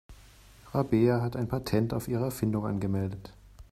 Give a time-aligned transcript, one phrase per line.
[0.73, 3.35] Rabea hat ein Patent auf ihre Erfindung angemeldet.